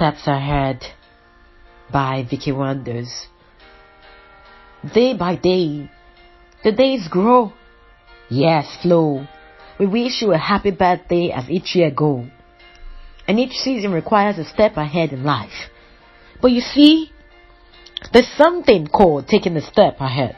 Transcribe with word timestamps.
Steps 0.00 0.26
Ahead 0.28 0.80
by 1.92 2.24
Vicky 2.30 2.52
Wonders. 2.52 3.26
Day 4.94 5.12
by 5.12 5.36
day, 5.36 5.90
the 6.64 6.72
days 6.72 7.06
grow. 7.06 7.52
Yes, 8.30 8.78
flow. 8.80 9.26
We 9.78 9.86
wish 9.86 10.22
you 10.22 10.32
a 10.32 10.38
happy 10.38 10.70
birthday 10.70 11.32
as 11.32 11.50
each 11.50 11.74
year 11.74 11.90
go. 11.90 12.26
And 13.28 13.38
each 13.38 13.52
season 13.52 13.92
requires 13.92 14.38
a 14.38 14.46
step 14.46 14.78
ahead 14.78 15.12
in 15.12 15.22
life. 15.22 15.68
But 16.40 16.52
you 16.52 16.62
see, 16.62 17.12
there's 18.10 18.32
something 18.38 18.86
called 18.86 19.28
taking 19.28 19.54
a 19.58 19.60
step 19.60 20.00
ahead. 20.00 20.34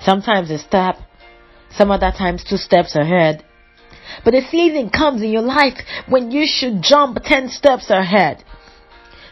Sometimes 0.00 0.50
a 0.50 0.56
step, 0.56 0.96
some 1.70 1.90
other 1.90 2.12
times 2.16 2.44
two 2.48 2.56
steps 2.56 2.96
ahead. 2.96 3.44
But 4.24 4.34
a 4.34 4.46
season 4.48 4.90
comes 4.90 5.22
in 5.22 5.30
your 5.30 5.42
life 5.42 5.78
when 6.08 6.30
you 6.30 6.44
should 6.46 6.82
jump 6.82 7.18
10 7.22 7.48
steps 7.48 7.90
ahead. 7.90 8.44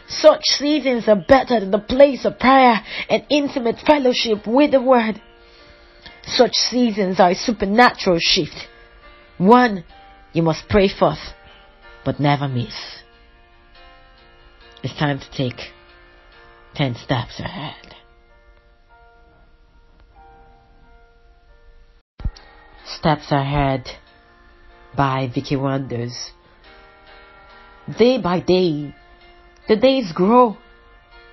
Such 0.07 0.43
seasons 0.43 1.07
are 1.07 1.15
better 1.15 1.59
than 1.59 1.71
the 1.71 1.79
place 1.79 2.25
of 2.25 2.37
prayer 2.37 2.81
and 3.09 3.25
intimate 3.29 3.77
fellowship 3.85 4.45
with 4.45 4.71
the 4.71 4.81
Word. 4.81 5.21
Such 6.25 6.53
seasons 6.53 7.19
are 7.19 7.31
a 7.31 7.35
supernatural 7.35 8.19
shift. 8.19 8.67
One 9.37 9.85
you 10.33 10.43
must 10.43 10.67
pray 10.69 10.89
forth, 10.89 11.33
but 12.03 12.19
never 12.19 12.47
miss. 12.47 12.75
It's 14.83 14.97
time 14.97 15.19
to 15.19 15.31
take 15.31 15.71
10 16.75 16.95
steps 16.95 17.39
ahead. 17.39 17.95
Steps 22.85 23.31
Ahead 23.31 23.85
by 24.95 25.29
Vicky 25.33 25.55
Wonders. 25.55 26.31
Day 27.97 28.19
by 28.19 28.39
day, 28.39 28.93
the 29.67 29.75
days 29.75 30.11
grow. 30.13 30.57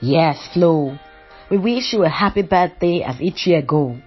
Yes, 0.01 0.49
flow. 0.53 0.99
We 1.51 1.59
wish 1.59 1.93
you 1.93 2.05
a 2.05 2.09
happy 2.09 2.43
birthday 2.43 3.03
as 3.03 3.21
each 3.21 3.47
year 3.47 3.63
go. 3.63 3.99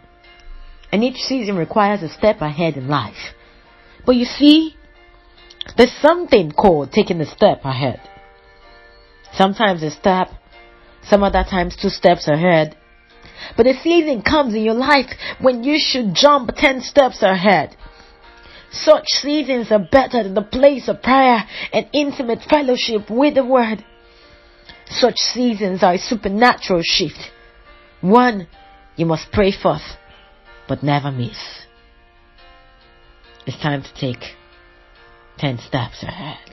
And 0.91 1.03
each 1.03 1.17
season 1.17 1.55
requires 1.55 2.03
a 2.03 2.09
step 2.09 2.41
ahead 2.41 2.77
in 2.77 2.87
life. 2.87 3.33
But 4.05 4.15
you 4.15 4.25
see, 4.25 4.75
there's 5.77 5.93
something 6.01 6.51
called 6.51 6.91
taking 6.91 7.21
a 7.21 7.25
step 7.25 7.61
ahead. 7.63 8.01
Sometimes 9.33 9.83
a 9.83 9.91
step, 9.91 10.29
some 11.03 11.23
other 11.23 11.43
times 11.49 11.75
two 11.81 11.89
steps 11.89 12.27
ahead. 12.27 12.77
But 13.57 13.67
a 13.67 13.79
season 13.81 14.21
comes 14.21 14.53
in 14.53 14.63
your 14.63 14.75
life 14.75 15.09
when 15.39 15.63
you 15.63 15.77
should 15.79 16.13
jump 16.13 16.51
10 16.55 16.81
steps 16.81 17.21
ahead. 17.21 17.75
Such 18.71 19.05
seasons 19.07 19.71
are 19.71 19.79
better 19.79 20.23
than 20.23 20.33
the 20.33 20.41
place 20.41 20.87
of 20.87 21.01
prayer 21.01 21.43
and 21.73 21.87
intimate 21.93 22.39
fellowship 22.49 23.09
with 23.09 23.35
the 23.35 23.45
Word. 23.45 23.83
Such 24.89 25.17
seasons 25.17 25.83
are 25.83 25.93
a 25.93 25.97
supernatural 25.97 26.81
shift. 26.83 27.19
One 27.99 28.47
you 28.95 29.05
must 29.05 29.31
pray 29.31 29.51
forth, 29.51 29.97
but 30.67 30.83
never 30.83 31.11
miss. 31.11 31.37
It's 33.45 33.61
time 33.61 33.83
to 33.83 33.93
take 33.93 34.23
10 35.39 35.59
steps 35.59 36.03
ahead. 36.03 36.50